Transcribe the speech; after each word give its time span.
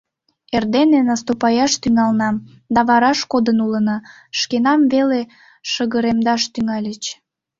Эрдене 0.55 0.99
наступаяш 1.11 1.71
тӱҥална, 1.81 2.29
да 2.73 2.79
вараш 2.89 3.19
кодын 3.31 3.57
улына, 3.65 3.97
шкенам 4.39 4.81
веле 4.93 5.21
шыгыремдаш 5.71 6.41
тӱҥальыч. 6.53 7.03